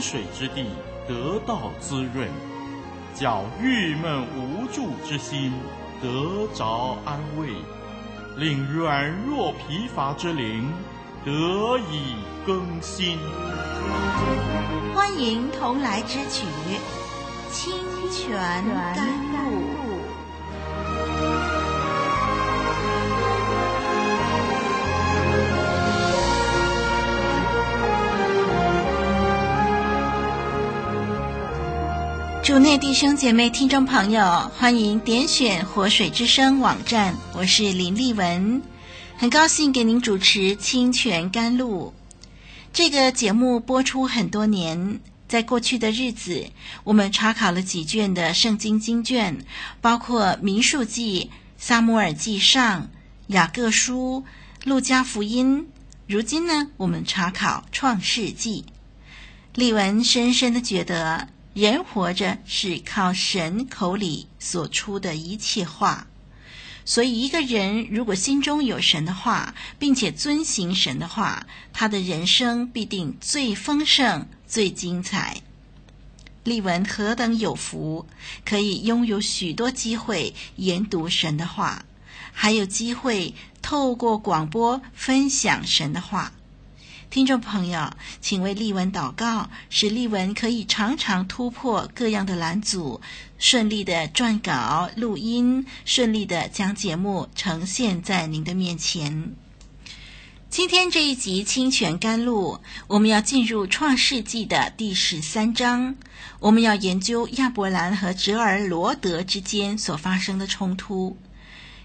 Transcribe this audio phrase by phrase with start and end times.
[0.00, 0.66] 水之地
[1.06, 2.28] 得到滋润，
[3.14, 5.52] 叫郁闷无助之心
[6.00, 7.48] 得着安慰，
[8.36, 10.72] 令软弱疲乏之灵
[11.24, 12.14] 得以
[12.46, 13.18] 更新。
[14.94, 16.44] 欢迎同来之曲，
[17.50, 17.74] 清
[18.10, 18.38] 泉
[18.94, 19.77] 甘露。
[32.48, 38.62] 主内弟兄姐妹、听众朋友，欢迎点选活水之声网站，我是林丽文，
[39.18, 41.92] 很高兴给您主持清泉甘露。
[42.72, 44.98] 这个节目播出很多年，
[45.28, 46.46] 在过去的日子，
[46.84, 49.44] 我们查考了几卷的圣经经卷，
[49.82, 52.88] 包括民数记、撒母耳记上、
[53.26, 54.24] 雅各书、
[54.64, 55.68] 路加福音。
[56.06, 58.64] 如今呢，我们查考创世记。
[59.54, 61.28] 丽文深深的觉得。
[61.58, 66.06] 人活着是靠神口里所出的一切话，
[66.84, 75.42] 所以一个人如果心中有神的话，并且遵行神的话，他的人生必定最丰盛、最精彩。
[76.44, 78.06] 丽文何等有福，
[78.44, 81.84] 可以拥有许多机会研读神的话，
[82.32, 86.32] 还有机会透过广播分享神的话。
[87.10, 93.00] 听众朋友，请为丽文祷告，使丽文可以常常突破各样的拦阻，
[93.38, 99.32] 顺利的撰稿、录音，顺利的将节目呈现在您的面前。
[100.50, 105.94] 今天这一集清泉甘露，我们要进入创世纪的第十三章，
[106.40, 111.16] 我们要研究亚伯兰和侄儿罗德之间所发生的冲突。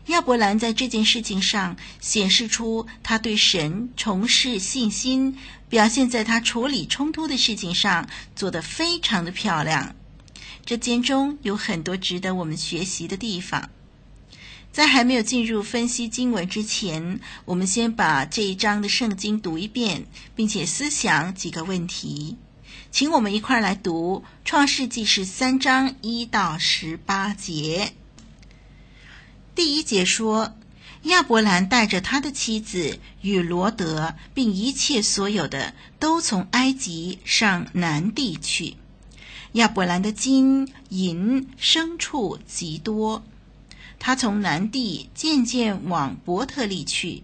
[0.08, 5.38] 亚伯兰在这件事情上显示出他对神重拾信心，
[5.70, 9.96] 表现在他处理冲突的事情上做得非常的漂亮。
[10.66, 13.70] 这间中有很多值得我们学习的地方。
[14.74, 20.06] 在还没有进入分析经文之前，我们先把这一章的圣经读一遍，
[20.36, 22.38] 并且思想几个问题。
[22.92, 27.94] 请我们一块儿来读《创世纪》十三章一到十八节。
[29.56, 30.56] 第一节说，
[31.04, 38.76] 亚伯兰带着他的妻子与罗德，并一切所有的，都从埃及上南地去。
[39.52, 43.24] 亚伯兰的金银牲畜极多，
[44.00, 47.22] 他从南地渐渐往伯特利去，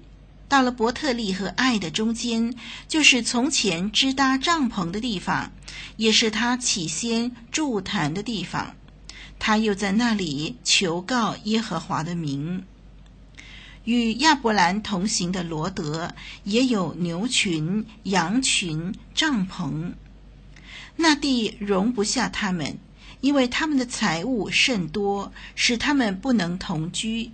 [0.47, 2.53] 到了伯特利和爱的中间，
[2.87, 5.51] 就是从前支搭帐篷的地方，
[5.97, 8.75] 也是他起先筑坛的地方。
[9.39, 12.65] 他又在那里求告耶和华的名。
[13.85, 16.13] 与亚伯兰同行的罗得
[16.43, 19.93] 也有牛群、羊群、帐篷，
[20.97, 22.77] 那地容不下他们，
[23.21, 27.31] 因为他们的财物甚多，使他们不能同居。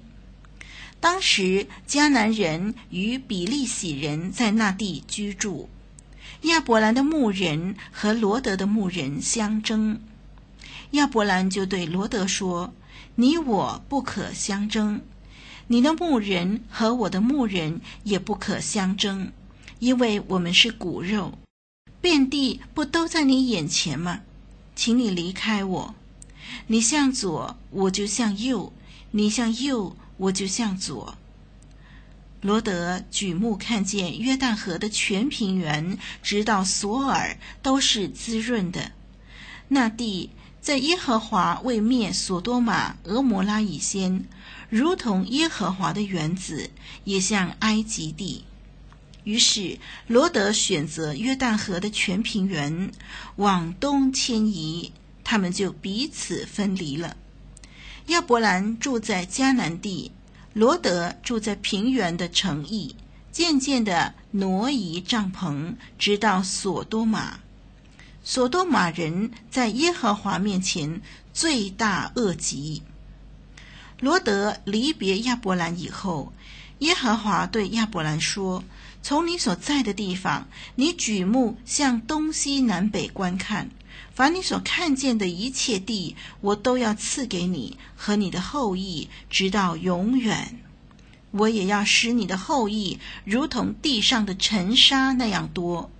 [1.01, 5.67] 当时迦南人与比利洗人在那地居住，
[6.43, 9.99] 亚伯兰的牧人和罗得的牧人相争。
[10.91, 12.73] 亚伯兰就对罗德说
[13.15, 15.01] ：“你我不可相争，
[15.67, 19.31] 你的牧人和我的牧人也不可相争，
[19.79, 21.37] 因为我们是骨肉。
[21.99, 24.21] 遍地不都在你眼前吗？
[24.75, 25.95] 请你离开我。
[26.67, 28.71] 你向左，我就向右；
[29.11, 31.17] 你向右，我就向左。”
[32.41, 38.91] 罗德举目看见约旦河的全平原，直到索尔，都是滋润的，
[39.69, 40.29] 那地。
[40.65, 44.25] 在耶和华未灭所多玛、蛾摩拉以先，
[44.67, 46.71] 如同耶和华的园子，
[47.03, 48.45] 也像埃及地。
[49.25, 49.77] 于是
[50.07, 52.91] 罗得选择约旦河的全平原，
[53.35, 54.91] 往东迁移，
[55.23, 57.15] 他们就彼此分离了。
[58.07, 60.11] 亚伯兰住在迦南地，
[60.53, 62.95] 罗得住在平原的城邑，
[63.31, 67.41] 渐渐地挪移帐篷，直到所多玛。
[68.27, 70.99] 所多玛人在耶和华面前
[71.31, 72.81] 罪大恶极。
[73.99, 76.33] 罗得离别亚伯兰以后，
[76.79, 78.63] 耶和华对亚伯兰说
[79.03, 83.69] ：“从你所在的地方，你举目向东西南北观看，
[84.13, 90.59] 凡你所看见的一切地，我都要赐给你和你的后裔，直到永远。
[91.29, 95.91] 我也要使你的后裔如同地上的尘沙那样多。”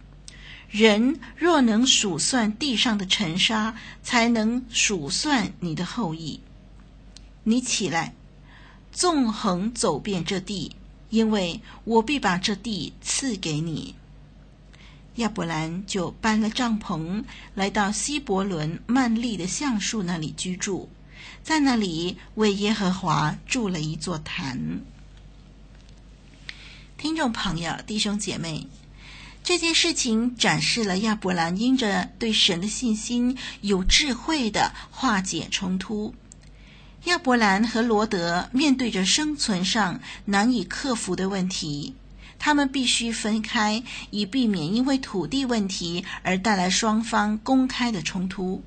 [0.76, 3.74] 人若能数算地上的尘沙，
[4.04, 6.42] 才能数算你的后裔。
[7.44, 8.14] 你起来，
[8.92, 10.76] 纵横走遍这地，
[11.10, 13.96] 因为我必把这地赐给你。
[15.16, 17.24] 亚伯兰就搬了帐篷，
[17.54, 20.90] 来到希伯伦曼利的橡树那里居住，
[21.42, 24.82] 在那里为耶和华筑了一座坛。
[26.98, 28.68] 听众朋友、弟兄姐妹，
[29.46, 36.16] 这件事情展示了亚伯兰因着对神的信心，有智慧的化解冲突。
[37.04, 41.94] 亚伯兰和罗德面对着生存上难以克服的问题。
[42.40, 48.64] 他们必须分开，以避免因为土地问题而带来双方公开的冲突。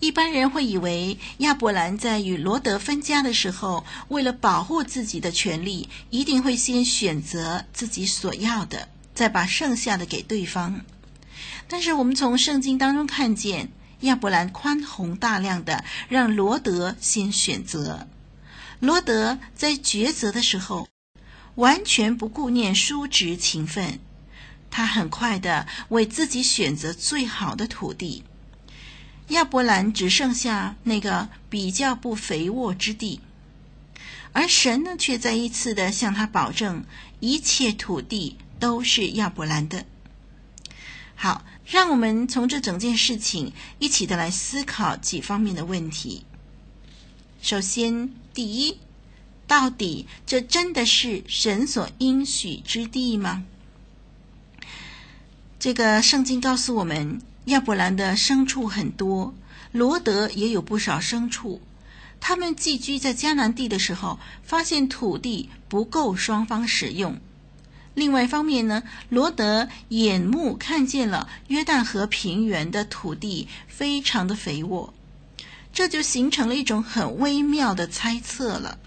[0.00, 8.88] 一般人会以为亚伯兰在与罗德分家的时候，为了保护自己的权利，一定会先选择自己所要的，
[9.18, 10.82] 再把剩下的给对方。
[11.66, 13.72] 但是我们从圣经当中看见，
[14.02, 18.06] 亚伯兰宽宏大量的让罗德先选择。
[18.78, 20.86] 罗德在抉择的时候，
[21.56, 23.98] 完全不顾念叔侄情分，
[24.70, 28.22] 他很快的为自己选择最好的土地。
[29.30, 33.20] 亚伯兰只剩下那个比较不肥沃之地，
[34.32, 36.84] 而神呢，却再一次的向他保证，
[37.18, 39.84] 一切土地都是亚伯兰的。
[41.14, 46.24] 好，让我们从这整件事情一起的来思考几方面的问题。
[47.40, 48.78] 首先，第一。
[49.46, 53.44] 到底这真的是神所应许之地吗？
[55.58, 59.32] 这个圣经告诉我们，亚伯兰的牲畜很多，
[59.72, 61.62] 罗德也有不少牲畜。
[62.20, 67.18] 他们寄居在迦南地的时候，发现土地不够双方使用。
[67.98, 74.94] 另外一方面呢，罗德眼目看见了约旦河平原的土地非常的肥沃，
[75.72, 78.78] 这就形成了一种很微妙的猜测了。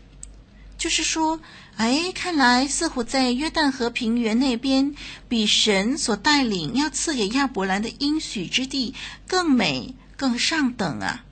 [0.77, 1.39] 就是说，
[1.75, 4.95] 哎，看来似乎在约旦河平原那边，
[5.27, 8.95] 比神所带领要赐给亚伯兰的应许之地
[9.27, 11.23] 更美、更上等啊！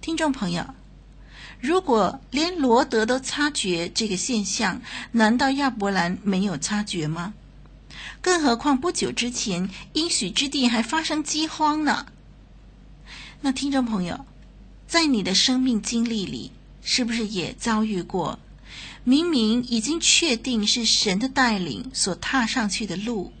[0.00, 0.64] 听众朋友，
[1.64, 4.82] 如果连罗德都察觉这个现象，
[5.12, 7.32] 难道亚伯兰没有察觉吗？
[8.20, 12.04] 更何况不久之前，应许之地还发生饥荒呢。
[13.40, 14.26] 那听众朋友，
[14.86, 16.52] 在你的生命经历里，
[16.82, 18.38] 是不是也遭遇过？
[19.02, 23.32] 明明已经确定是神的带领所踏上去的路，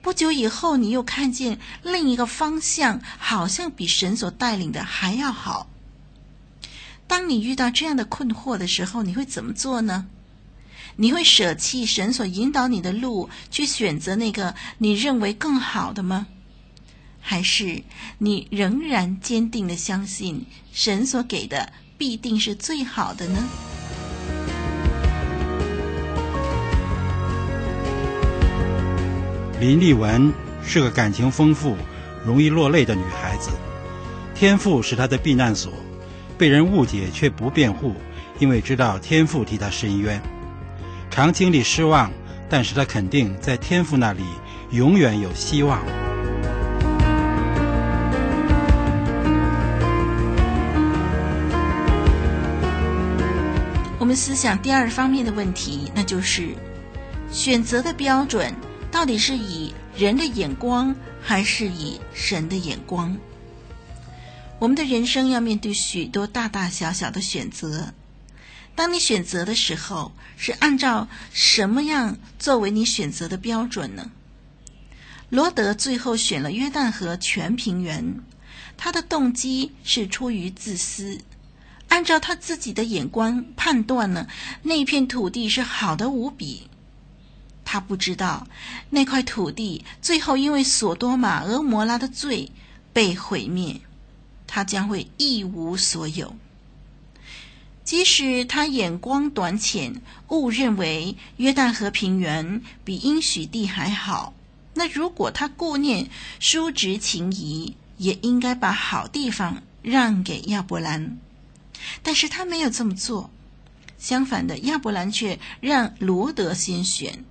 [0.00, 5.68] 不久以后你又看见另一个方向，好像比神所带领的还要好。
[7.08, 10.06] 当你遇到这样的困惑的时候，你会怎么做呢？
[10.96, 16.26] 你会舍弃神所引导你的路，去选择那个你认为更好的吗？
[17.20, 17.82] 还是
[18.18, 21.72] 你仍然坚定的相信神所给的？
[21.96, 23.48] 必定是最好的呢。
[29.60, 30.32] 林丽文
[30.62, 31.76] 是个感情丰富、
[32.24, 33.50] 容易落泪的女孩子。
[34.34, 35.72] 天赋是她的避难所，
[36.38, 37.94] 被人误解却不辩护，
[38.38, 40.22] 因为知道天父替他伸冤。
[41.10, 42.12] 常经历失望，
[42.48, 44.22] 但是他肯定在天父那里
[44.70, 45.80] 永远有希望。
[53.98, 56.50] 我们思想第二方面的问题，那就是
[57.30, 58.54] 选择的标准
[58.92, 63.14] 到底是以人的眼光，还是以神的眼光？
[64.58, 67.94] 我们的人生要面对许多大大小小的选择。
[68.74, 74.10] 当你选择的时候，是按照什么样作为你选择的标准呢？
[75.30, 78.20] 罗德最后选了约旦河全平原，
[78.76, 81.20] 他的动机是出于自私。
[81.88, 84.26] 按照他自己的眼光判断呢，
[84.62, 86.68] 那片土地是好的无比。
[87.64, 88.46] 他不知道
[88.90, 92.50] 那块土地最后因为索多玛、俄摩拉的罪
[92.92, 93.80] 被毁灭，
[94.48, 96.34] 他将会一无所有。
[97.84, 104.34] 即使他眼光短浅，误认为约旦河平原比应许地还好，
[104.74, 111.16] 那如果他顾念叔侄情谊，也应该把好地方让给亚伯兰。
[112.02, 113.30] 但是他没有这么做，
[113.96, 117.24] 相反的，亚伯兰却让罗德先选。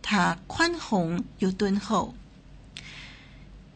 [0.00, 2.14] 他宽宏又敦厚。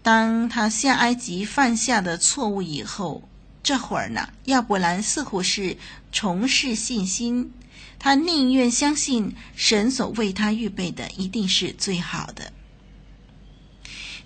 [0.05, 3.27] 当他下埃及犯下的错误以后，
[3.63, 5.79] 这会儿呢，亚伯兰似乎是
[6.13, 7.51] 重拾信心。
[7.99, 12.53] 他宁愿相信神所为他预备的一定是最好的。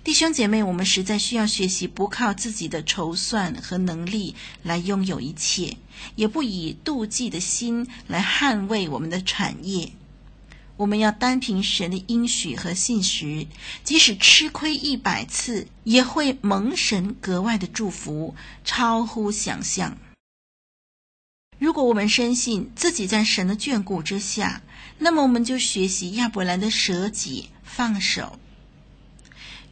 [0.03, 5.77] 弟兄姐妹，我们实在需要学习不靠自己的筹算和能力来拥有一切，
[6.17, 9.93] 也不以妒忌的心来捍卫我们的产业。
[10.79, 13.47] 我们要单凭神的应许和信实，
[13.83, 18.33] 即使吃亏一百次，也会蒙神格外的祝福，
[18.63, 19.97] 超乎想象。
[21.57, 24.61] 如果我们深信自己在神的眷顾之下，
[24.99, 28.39] 那么我们就学习亚伯兰的舍己放手。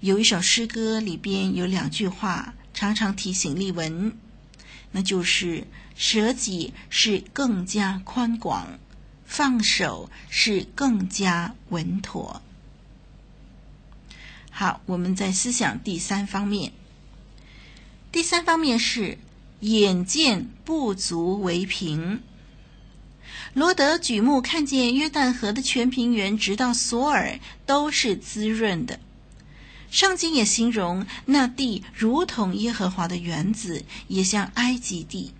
[0.01, 4.17] 有一首诗歌里边有两句话，常常提醒丽文，
[4.91, 8.77] 那就是舍己是更加宽广。
[9.27, 12.41] 放手是更加稳妥。
[14.49, 16.71] 好，我们在思想第三方面。
[18.11, 19.19] 第三方面是
[19.59, 22.23] 眼见不足为凭。
[23.53, 28.99] 罗得举目看见约旦河的全平原，直到索尔都是滋润的。
[29.89, 35.33] 圣经也形容那地如同耶和华的园子，也像埃及地。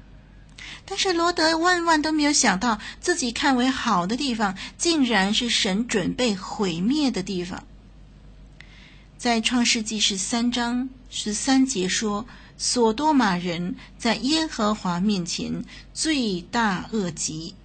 [0.85, 7.63] 但是罗德万万都没有想到，自己看为好的地方，竟然是神准备毁灭的地方。
[9.17, 12.25] 在创世纪十三章十三节说
[12.57, 17.55] ：“所多玛人在耶和华面前罪大恶极。”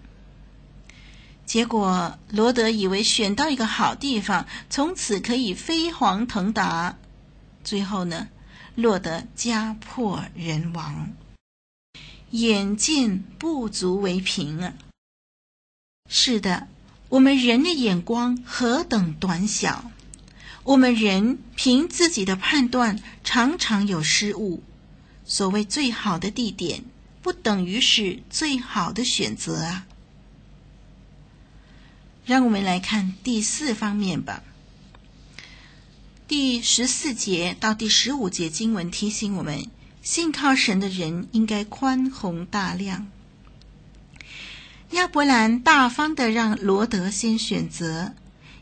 [1.45, 6.97] 结果罗德以为选到一个好地方，从此可以飞黄腾达，
[7.63, 8.29] 最后呢，
[8.75, 11.11] 落得家破人亡。
[12.33, 14.73] 眼见不足为凭啊！
[16.09, 16.67] 是的，
[17.11, 19.91] 我们人的眼光何等短小，
[20.65, 24.63] 我们人凭自己的判断常常有失误。
[25.27, 26.85] 所谓最好的地点，
[27.21, 29.87] 不等于是最好的选择啊！
[32.25, 34.43] 让我们来看第四方面吧。
[36.27, 39.67] 第十四节到第十五节经文提醒我们。
[40.03, 43.07] 信靠神的人应该宽宏大量。
[44.91, 48.13] 亚伯兰大方的让罗德先选择，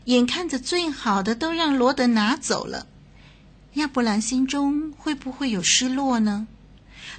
[0.05, 2.85] 眼看着最好的都让罗德拿走了，
[3.73, 6.47] 亚伯兰心中会不会有失落呢？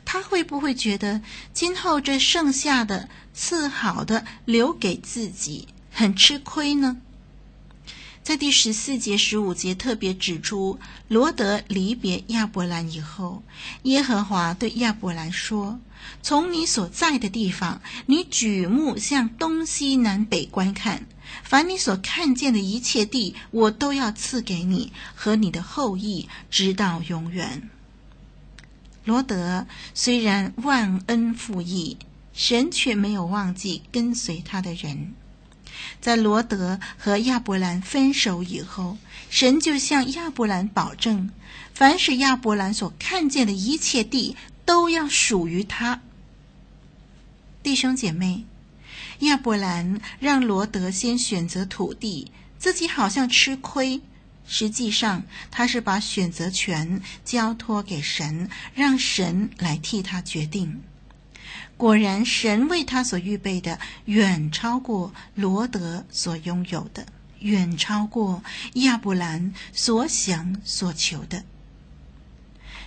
[0.04, 1.20] 他会不会觉得
[1.52, 6.96] 今后这剩下的次好的留给自己，很吃亏呢？
[8.22, 13.42] 在第十四节、十五节特别指出，罗得离别亚伯兰以后，
[13.82, 15.80] 耶和华对亚伯兰说
[16.22, 21.04] ：“从你所在的地方，你举目向东西南北观看，
[21.42, 27.68] 凡你所看见的一切地，我都要赐给你和你的后裔，直到永远。”
[29.04, 31.96] 罗得虽然忘恩负义，
[32.32, 35.14] 神却没有忘记跟随他的人。
[36.00, 38.98] 在罗德和亚伯兰分手以后，
[39.30, 41.30] 神就向亚伯兰保证，
[41.74, 46.00] 凡是亚伯兰所看见的一切地，都要属于他。
[47.62, 48.44] 弟兄姐妹，
[49.20, 54.00] 亚伯兰让罗德先选择土地，自己好像吃亏，
[54.46, 60.82] 实际上他是把选择权交托给神，让神来替他决定。
[61.76, 67.06] 果然，神为他所预备的远超过罗德所拥有的，
[67.40, 68.42] 远超过
[68.74, 71.44] 亚伯兰所想所求的。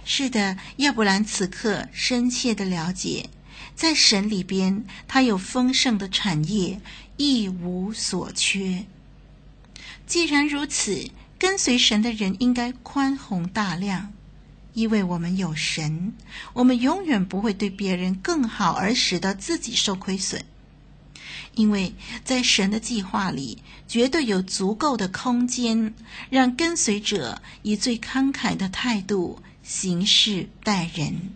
[0.03, 3.29] 是的，亚伯兰此刻深切的了解，
[3.75, 6.79] 在神里边，他有丰盛的产业，
[7.17, 8.85] 一无所缺。
[10.05, 14.13] 既然如此，跟随神的人应该宽宏大量。
[14.75, 16.13] 因为我们有神，
[16.53, 20.45] 我们永远不会对别人更好而使得自己受亏损。
[21.55, 25.93] 因为在神的计划里，绝对有足够的空间，
[26.29, 31.31] 让跟随者以最慷慨的态度行事待人。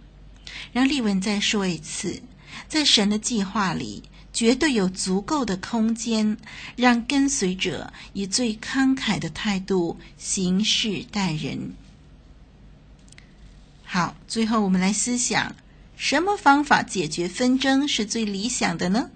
[0.74, 2.22] 让丽文再说一次，
[2.67, 4.03] 在神的计划里，
[4.34, 6.38] 绝对有足够的空间，
[6.75, 11.74] 让跟随者以最慷慨的态度行事待人。
[13.91, 15.55] 好，最后我们来思想，
[15.98, 19.10] 什么方法解决纷争是最理想的呢？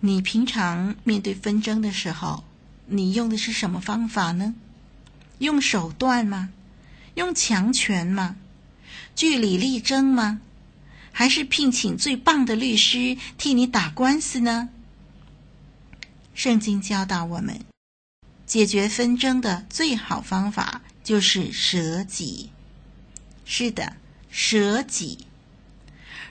[0.00, 2.42] 你平常面对纷争的时候，
[2.86, 4.56] 你用的是什么方法呢？
[5.38, 6.50] 用手段吗？
[7.14, 8.34] 用强权吗？
[9.14, 10.40] 据理力争吗？
[11.12, 14.70] 还是聘请最棒的律师替你打官司呢？
[16.34, 17.60] 圣经教导我们，
[18.44, 22.50] 解决纷争的最好方法就是舍己。
[23.52, 23.94] 是的，
[24.30, 25.26] 舍己。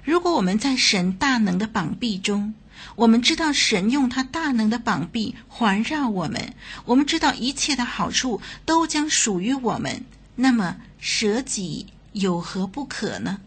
[0.05, 2.53] 如果我们在神大能的膀臂中，
[2.95, 6.53] 我们知道神用他大能的膀臂环绕我们，
[6.85, 13.41] 我们知道一切的好处都将属于我们，那么舍己有何不可呢？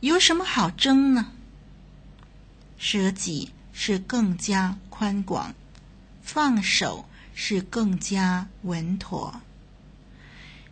[0.00, 1.32] 有什么好争呢？
[2.78, 5.54] 舍己是更加宽广，
[6.22, 7.04] 放手
[7.34, 9.42] 是更加稳妥。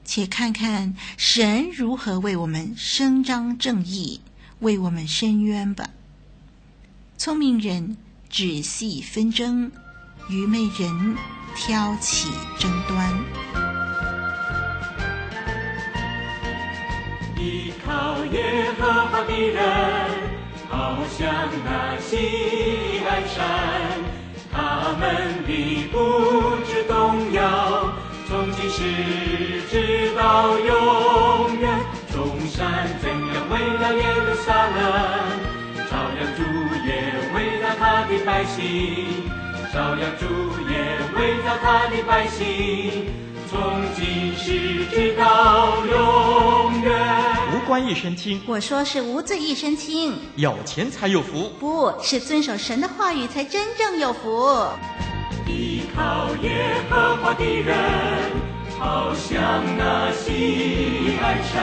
[0.06, 4.20] 且看看神如何为我们伸张正义，
[4.60, 5.90] 为我们伸冤吧。
[7.18, 7.96] 聪明人
[8.30, 9.72] 止息纷争，
[10.30, 11.16] 愚昧人
[11.56, 13.12] 挑起争端。
[17.38, 19.62] 依靠耶和华的人，
[20.68, 23.44] 好像那西安山，
[24.52, 25.98] 他们必不
[26.64, 27.85] 致动摇，
[28.76, 31.80] 从今时直到永远。
[32.12, 34.76] 众山怎样围绕耶路撒冷，
[35.90, 36.42] 照样主
[36.86, 36.90] 也
[37.34, 39.24] 围绕他的百姓，
[39.72, 40.26] 照样主
[40.68, 43.06] 也围绕他的百姓。
[43.48, 46.92] 从今时直到永远，
[47.54, 48.42] 无官一身轻。
[48.46, 50.18] 我说是无罪一身轻。
[50.36, 54.68] 有钱才有福，不是遵守神的话语才真正有福。
[55.46, 57.76] 依靠耶和华的人，
[58.78, 61.56] 好像那西安山，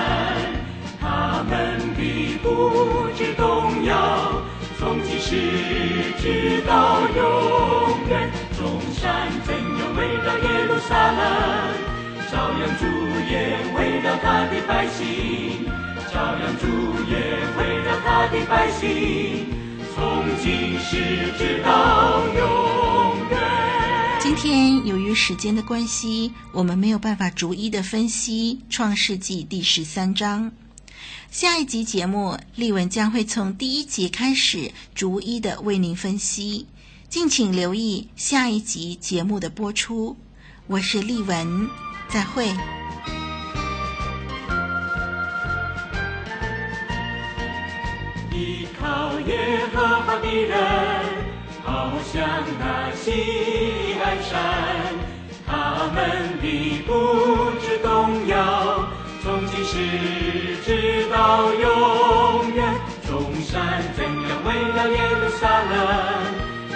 [1.00, 4.42] 他们必不致动摇。
[4.80, 5.36] 从今时
[6.20, 11.22] 直到永远，中山怎样围绕耶路撒冷，
[12.30, 12.84] 照样主
[13.30, 15.66] 也围绕他的百姓，
[16.12, 16.66] 照样主
[17.08, 17.14] 也
[17.58, 19.48] 围绕他的百姓，
[19.96, 22.93] 从今时直到永。
[24.36, 30.52] 今天由于时间的关系，我们没有办法逐一的分析《创世纪》第十三章。
[31.30, 36.66] 下一集节目，丽文将会从第一节开始，逐一的为您分析，
[37.10, 40.18] 敬请留意下一集节目的播出。
[40.66, 41.70] 我是丽文，
[42.10, 42.48] 再会。
[48.32, 50.83] 依靠耶和华的人，
[51.84, 52.24] 好像
[52.60, 54.32] 那西安山，
[55.46, 58.88] 他们必不致动摇。
[59.22, 62.74] 从今时直到永远，
[63.06, 65.76] 中山怎样为了耶路撒冷，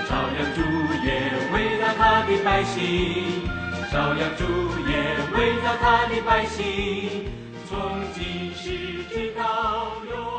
[0.10, 0.60] 照样主
[1.06, 1.08] 也
[1.54, 3.48] 为了他的百姓，
[3.90, 4.44] 照样主
[4.90, 4.92] 也
[5.34, 7.32] 为了他的百姓，
[7.70, 10.37] 从今时直到永远。